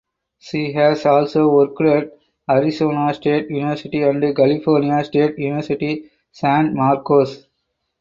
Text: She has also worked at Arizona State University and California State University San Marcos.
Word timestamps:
She 0.39 0.73
has 0.73 1.05
also 1.05 1.47
worked 1.49 1.79
at 1.81 2.17
Arizona 2.49 3.13
State 3.13 3.51
University 3.51 4.01
and 4.01 4.35
California 4.35 5.03
State 5.03 5.37
University 5.37 6.09
San 6.31 6.73
Marcos. 6.73 7.45